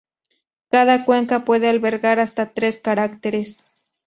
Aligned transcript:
Cada 0.71 1.05
cuenta 1.05 1.45
puede 1.45 1.69
albergar 1.69 2.19
hasta 2.19 2.53
tres 2.55 2.79
caracteres. 2.79 3.67